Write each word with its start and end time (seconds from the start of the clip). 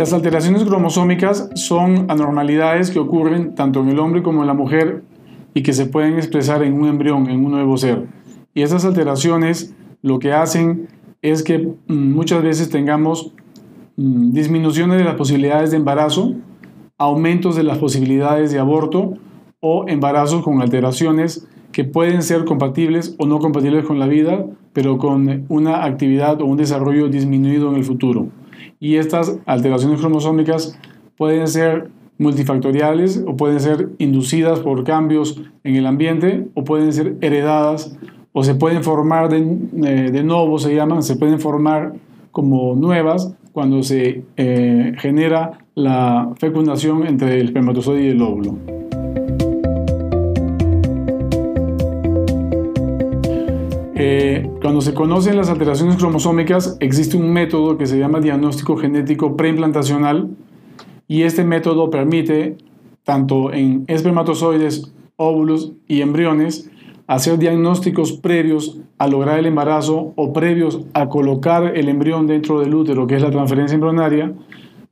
Las 0.00 0.14
alteraciones 0.14 0.64
cromosómicas 0.64 1.50
son 1.56 2.06
anormalidades 2.10 2.90
que 2.90 2.98
ocurren 2.98 3.54
tanto 3.54 3.82
en 3.82 3.90
el 3.90 3.98
hombre 3.98 4.22
como 4.22 4.40
en 4.40 4.46
la 4.46 4.54
mujer 4.54 5.02
y 5.52 5.62
que 5.62 5.74
se 5.74 5.84
pueden 5.84 6.14
expresar 6.14 6.62
en 6.62 6.72
un 6.72 6.88
embrión, 6.88 7.28
en 7.28 7.44
un 7.44 7.52
nuevo 7.52 7.76
ser. 7.76 8.06
Y 8.54 8.62
estas 8.62 8.86
alteraciones 8.86 9.74
lo 10.00 10.18
que 10.18 10.32
hacen 10.32 10.88
es 11.20 11.42
que 11.42 11.58
mm, 11.58 12.14
muchas 12.14 12.42
veces 12.42 12.70
tengamos 12.70 13.34
mm, 13.98 14.32
disminuciones 14.32 14.96
de 14.96 15.04
las 15.04 15.16
posibilidades 15.16 15.70
de 15.70 15.76
embarazo, 15.76 16.32
aumentos 16.96 17.54
de 17.54 17.64
las 17.64 17.76
posibilidades 17.76 18.52
de 18.52 18.58
aborto 18.58 19.18
o 19.60 19.84
embarazos 19.86 20.42
con 20.42 20.62
alteraciones 20.62 21.46
que 21.72 21.84
pueden 21.84 22.22
ser 22.22 22.46
compatibles 22.46 23.16
o 23.18 23.26
no 23.26 23.38
compatibles 23.38 23.84
con 23.84 23.98
la 23.98 24.06
vida, 24.06 24.46
pero 24.72 24.96
con 24.96 25.44
una 25.50 25.84
actividad 25.84 26.40
o 26.40 26.46
un 26.46 26.56
desarrollo 26.56 27.08
disminuido 27.08 27.68
en 27.68 27.76
el 27.76 27.84
futuro. 27.84 28.28
Y 28.78 28.96
estas 28.96 29.38
alteraciones 29.46 30.00
cromosómicas 30.00 30.78
pueden 31.16 31.48
ser 31.48 31.90
multifactoriales 32.18 33.24
o 33.26 33.36
pueden 33.36 33.60
ser 33.60 33.88
inducidas 33.98 34.60
por 34.60 34.84
cambios 34.84 35.40
en 35.64 35.76
el 35.76 35.86
ambiente 35.86 36.48
o 36.54 36.64
pueden 36.64 36.92
ser 36.92 37.16
heredadas 37.22 37.96
o 38.32 38.44
se 38.44 38.54
pueden 38.54 38.84
formar 38.84 39.28
de, 39.28 39.38
eh, 39.38 40.22
nuevo, 40.22 40.58
se 40.58 40.74
llaman, 40.74 41.02
se 41.02 41.16
pueden 41.16 41.40
formar 41.40 41.94
como 42.30 42.76
nuevas 42.76 43.34
cuando 43.52 43.82
se 43.82 44.22
eh, 44.36 44.92
genera 44.98 45.58
la 45.74 46.32
fecundación 46.38 47.06
entre 47.06 47.40
el 47.40 47.46
espermatozoide 47.46 48.04
y 48.04 48.08
el 48.10 48.22
óvulo. 48.22 48.79
Eh, 54.02 54.50
cuando 54.62 54.80
se 54.80 54.94
conocen 54.94 55.36
las 55.36 55.50
alteraciones 55.50 55.96
cromosómicas, 55.96 56.78
existe 56.80 57.18
un 57.18 57.34
método 57.34 57.76
que 57.76 57.84
se 57.84 57.98
llama 57.98 58.18
diagnóstico 58.20 58.78
genético 58.78 59.36
preimplantacional 59.36 60.30
y 61.06 61.24
este 61.24 61.44
método 61.44 61.90
permite, 61.90 62.56
tanto 63.04 63.52
en 63.52 63.84
espermatozoides, 63.88 64.90
óvulos 65.16 65.74
y 65.86 66.00
embriones, 66.00 66.70
hacer 67.08 67.38
diagnósticos 67.38 68.12
previos 68.12 68.78
a 68.96 69.06
lograr 69.06 69.38
el 69.38 69.44
embarazo 69.44 70.14
o 70.16 70.32
previos 70.32 70.80
a 70.94 71.10
colocar 71.10 71.76
el 71.76 71.90
embrión 71.90 72.26
dentro 72.26 72.58
del 72.58 72.74
útero, 72.74 73.06
que 73.06 73.16
es 73.16 73.22
la 73.22 73.30
transferencia 73.30 73.74
embrionaria, 73.74 74.32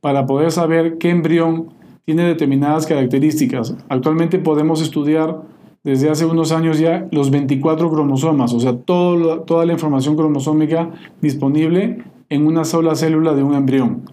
para 0.01 0.27
poder 0.27 0.51
saber 0.51 0.99
qué 0.99 1.09
embrión 1.09 1.69
tiene 2.05 2.25
determinadas 2.25 2.85
características. 2.85 3.75
Actualmente 3.89 4.37
podemos 4.37 4.83
estudiar 4.83 5.41
desde 5.83 6.09
hace 6.09 6.25
unos 6.25 6.51
años 6.51 6.79
ya 6.79 7.07
los 7.11 7.31
24 7.31 7.89
cromosomas, 7.89 8.53
o 8.53 8.59
sea, 8.59 8.77
toda 8.77 9.65
la 9.65 9.73
información 9.73 10.15
cromosómica 10.15 10.91
disponible 11.21 12.03
en 12.29 12.45
una 12.45 12.65
sola 12.65 12.95
célula 12.95 13.33
de 13.33 13.43
un 13.43 13.55
embrión. 13.55 14.03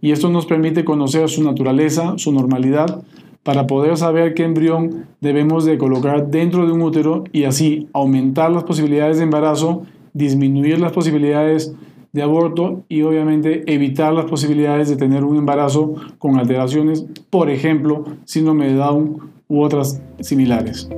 Y 0.00 0.12
esto 0.12 0.28
nos 0.28 0.46
permite 0.46 0.84
conocer 0.84 1.28
su 1.28 1.42
naturaleza, 1.42 2.14
su 2.16 2.32
normalidad, 2.32 3.02
para 3.42 3.66
poder 3.66 3.96
saber 3.96 4.34
qué 4.34 4.44
embrión 4.44 5.06
debemos 5.20 5.64
de 5.64 5.78
colocar 5.78 6.28
dentro 6.30 6.66
de 6.66 6.72
un 6.72 6.82
útero 6.82 7.24
y 7.32 7.44
así 7.44 7.88
aumentar 7.92 8.50
las 8.50 8.64
posibilidades 8.64 9.18
de 9.18 9.22
embarazo, 9.22 9.82
disminuir 10.12 10.80
las 10.80 10.92
posibilidades 10.92 11.74
de 12.12 12.22
aborto 12.22 12.82
y 12.88 13.02
obviamente 13.02 13.62
evitar 13.72 14.12
las 14.12 14.24
posibilidades 14.24 14.88
de 14.88 14.96
tener 14.96 15.22
un 15.22 15.36
embarazo 15.36 15.94
con 16.18 16.38
alteraciones, 16.38 17.06
por 17.30 17.50
ejemplo, 17.50 18.04
síndrome 18.24 18.66
de 18.66 18.74
Down 18.74 19.35
u 19.48 19.62
otras 19.62 20.00
similares. 20.20 20.88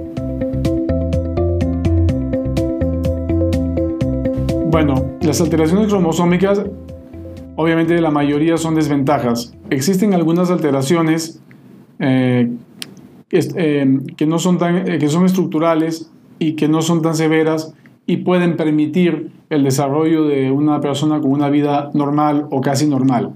Bueno, 4.71 5.05
las 5.23 5.41
alteraciones 5.41 5.89
cromosómicas, 5.89 6.62
obviamente 7.56 8.00
la 8.00 8.11
mayoría 8.11 8.56
son 8.59 8.75
desventajas. 8.75 9.55
Existen 9.71 10.15
algunas 10.15 10.50
alteraciones 10.50 11.41
eh, 11.99 12.50
eh, 13.31 13.99
que, 14.17 14.27
no 14.27 14.39
son 14.39 14.59
eh, 14.62 14.99
que 14.99 15.09
son 15.09 15.25
estructurales 15.25 16.11
y 16.39 16.53
que 16.53 16.69
no 16.69 16.83
son 16.83 17.03
tan 17.03 17.15
severas 17.15 17.75
y 18.06 18.19
pueden 18.19 18.56
permitir 18.56 19.31
el 19.50 19.65
desarrollo 19.65 20.25
de 20.25 20.50
una 20.50 20.81
persona 20.81 21.21
con 21.21 21.33
una 21.33 21.50
vida 21.50 21.91
normal 21.94 22.47
o 22.50 22.61
casi 22.61 22.87
normal. 22.87 23.33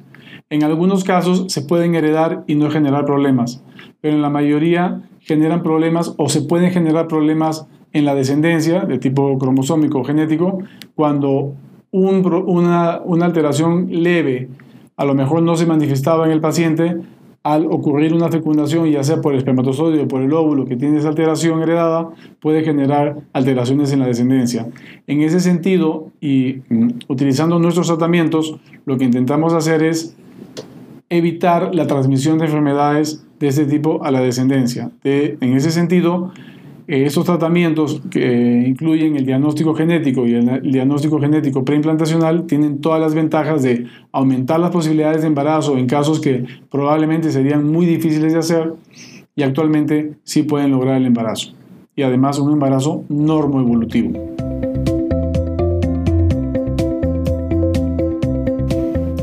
En 0.50 0.64
algunos 0.64 1.04
casos 1.04 1.46
se 1.48 1.62
pueden 1.62 1.94
heredar 1.94 2.44
y 2.46 2.54
no 2.54 2.70
generar 2.70 3.04
problemas, 3.04 3.62
pero 4.00 4.14
en 4.14 4.22
la 4.22 4.30
mayoría 4.30 5.02
generan 5.20 5.62
problemas 5.62 6.14
o 6.18 6.28
se 6.28 6.42
pueden 6.42 6.70
generar 6.70 7.08
problemas 7.08 7.66
en 7.92 8.04
la 8.04 8.14
descendencia 8.14 8.80
de 8.80 8.98
tipo 8.98 9.38
cromosómico 9.38 10.00
o 10.00 10.04
genético 10.04 10.58
cuando 10.94 11.54
una, 11.92 13.02
alteración 13.22 13.88
leve 13.90 14.48
a 14.96 15.04
lo 15.04 15.14
mejor 15.14 15.42
no 15.42 15.56
se 15.56 15.66
manifestaba 15.66 16.26
en 16.26 16.32
el 16.32 16.40
paciente, 16.40 16.96
al 17.42 17.66
ocurrir 17.66 18.14
una 18.14 18.28
fecundación, 18.28 18.88
ya 18.88 19.02
sea 19.02 19.20
por 19.20 19.32
el 19.32 19.38
espermatozoide 19.38 20.02
o 20.02 20.08
por 20.08 20.22
el 20.22 20.32
óvulo 20.32 20.64
que 20.64 20.76
tiene 20.76 20.98
esa 20.98 21.08
alteración 21.08 21.60
heredada, 21.60 22.10
puede 22.40 22.62
generar 22.62 23.16
alteraciones 23.32 23.92
en 23.92 23.98
la 23.98 24.06
descendencia. 24.06 24.68
En 25.08 25.22
ese 25.22 25.40
sentido, 25.40 26.12
y 26.20 26.62
mm, 26.68 26.88
utilizando 27.08 27.58
nuestros 27.58 27.88
tratamientos, 27.88 28.60
lo 28.84 28.96
que 28.96 29.04
intentamos 29.04 29.54
hacer 29.54 29.82
es 29.82 30.16
evitar 31.08 31.74
la 31.74 31.86
transmisión 31.86 32.38
de 32.38 32.46
enfermedades 32.46 33.24
de 33.38 33.48
este 33.48 33.66
tipo 33.66 34.04
a 34.04 34.10
la 34.10 34.20
descendencia. 34.20 34.90
en 35.04 35.56
ese 35.56 35.70
sentido, 35.70 36.32
eh, 36.88 37.04
estos 37.06 37.24
tratamientos 37.24 38.02
que 38.10 38.64
incluyen 38.66 39.16
el 39.16 39.24
diagnóstico 39.24 39.74
genético 39.74 40.26
y 40.26 40.34
el, 40.34 40.62
diagnóstico 40.62 41.20
genético 41.20 41.64
preimplantacional 41.64 42.46
tienen 42.46 42.80
todas 42.80 43.00
las 43.00 43.14
ventajas 43.14 43.62
de 43.62 43.86
aumentar 44.10 44.58
las 44.58 44.70
posibilidades 44.70 45.22
de 45.22 45.28
embarazo 45.28 45.78
en 45.78 45.86
casos 45.86 46.20
que 46.20 46.44
probablemente 46.70 47.30
serían 47.30 47.70
muy 47.70 47.86
difíciles 47.86 48.32
de 48.32 48.38
hacer 48.38 48.74
y 49.36 49.42
actualmente 49.42 50.14
sí 50.24 50.42
pueden 50.42 50.70
lograr 50.70 50.96
el 50.96 51.06
embarazo. 51.06 51.52
Y 51.94 52.02
además 52.02 52.38
un 52.38 52.52
embarazo 52.52 53.04
normoevolutivo. 53.08 54.31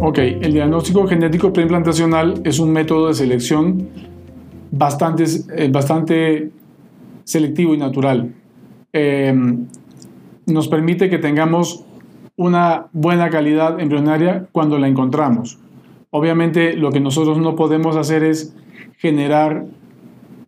Ok, 0.10 0.18
el 0.18 0.54
diagnóstico 0.54 1.06
genético 1.06 1.54
preimplantacional 1.54 2.42
es 2.44 2.58
un 2.58 2.72
método 2.72 3.10
de 3.10 3.14
selección 3.14 3.90
bastante, 4.72 5.26
eh, 5.56 5.70
bastante 5.72 6.50
selectivo 7.26 7.76
y 7.76 7.78
natural. 7.78 8.34
Eh, 8.92 9.32
nos 10.48 10.68
permite 10.68 11.12
que 11.12 11.20
tengamos 11.20 11.86
una 12.38 12.88
buena 12.92 13.30
calidad 13.30 13.80
embrionaria 13.80 14.48
cuando 14.52 14.80
la 14.80 14.88
encontramos. 14.88 15.60
Obviamente 16.10 16.76
lo 16.76 16.92
que 16.92 17.02
nosotros 17.02 17.38
no 17.38 17.56
podemos 17.56 17.96
hacer 17.96 18.24
es 18.24 18.56
generar 18.98 19.68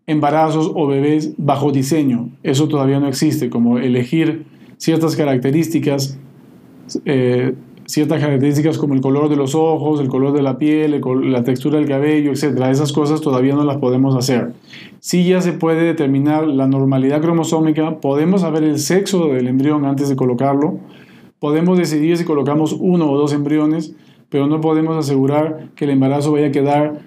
embarazos 0.07 0.71
o 0.73 0.87
bebés 0.87 1.35
bajo 1.37 1.71
diseño. 1.71 2.31
Eso 2.41 2.67
todavía 2.67 2.99
no 2.99 3.07
existe, 3.07 3.51
como 3.51 3.77
elegir 3.77 4.43
ciertas 4.77 5.15
características 5.15 6.17
eh, 7.05 7.53
ciertas 7.91 8.21
características 8.21 8.77
como 8.77 8.93
el 8.93 9.01
color 9.01 9.27
de 9.27 9.35
los 9.35 9.53
ojos, 9.53 9.99
el 9.99 10.07
color 10.07 10.31
de 10.31 10.41
la 10.41 10.57
piel, 10.57 11.01
la 11.25 11.43
textura 11.43 11.77
del 11.77 11.89
cabello, 11.89 12.31
etc. 12.31 12.67
Esas 12.69 12.93
cosas 12.93 13.19
todavía 13.19 13.53
no 13.53 13.65
las 13.65 13.77
podemos 13.77 14.15
hacer. 14.15 14.53
Si 15.01 15.27
ya 15.27 15.41
se 15.41 15.51
puede 15.51 15.83
determinar 15.83 16.47
la 16.47 16.67
normalidad 16.67 17.21
cromosómica, 17.21 17.99
podemos 17.99 18.41
saber 18.41 18.63
el 18.63 18.79
sexo 18.79 19.27
del 19.27 19.47
embrión 19.47 19.85
antes 19.85 20.07
de 20.07 20.15
colocarlo, 20.15 20.79
podemos 21.39 21.77
decidir 21.77 22.15
si 22.15 22.23
colocamos 22.23 22.77
uno 22.79 23.11
o 23.11 23.17
dos 23.17 23.33
embriones, 23.33 23.93
pero 24.29 24.47
no 24.47 24.61
podemos 24.61 24.95
asegurar 24.95 25.67
que 25.75 25.83
el 25.83 25.91
embarazo 25.91 26.31
vaya 26.31 26.47
a 26.47 26.51
quedar 26.51 27.01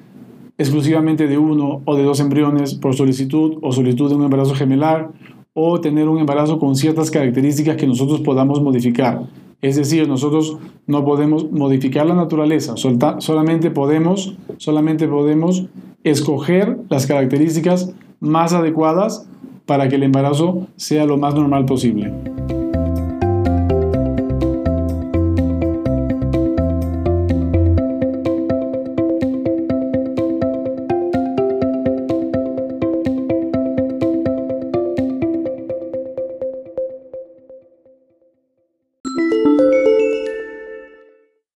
exclusivamente 0.59 1.27
de 1.29 1.39
uno 1.39 1.81
o 1.87 1.97
de 1.97 2.03
dos 2.03 2.21
embriones 2.21 2.75
por 2.75 2.95
solicitud 2.95 3.57
o 3.63 3.73
solicitud 3.73 4.11
de 4.11 4.17
un 4.17 4.25
embarazo 4.25 4.55
gemelar 4.55 5.13
o 5.55 5.81
tener 5.81 6.09
un 6.09 6.19
embarazo 6.19 6.59
con 6.59 6.77
ciertas 6.77 7.11
características 7.11 7.77
que 7.77 7.87
nosotros 7.87 8.21
podamos 8.21 8.61
modificar. 8.61 9.23
Es 9.63 9.77
decir, 9.77 10.07
nosotros 10.07 10.59
no 10.87 11.05
podemos 11.05 11.51
modificar 11.51 12.05
la 12.05 12.15
naturaleza, 12.15 12.75
solamente 12.77 13.71
podemos, 13.71 14.37
solamente 14.59 15.09
podemos 15.09 15.65
escoger 16.03 16.77
las 16.91 17.07
características 17.07 17.95
más 18.21 18.53
adecuadas 18.53 19.27
para 19.65 19.89
que 19.89 19.97
el 19.97 20.03
embarazo 20.03 20.67
sea 20.77 21.07
lo 21.07 21.17
más 21.17 21.35
normal 21.35 21.65
posible. 21.65 22.13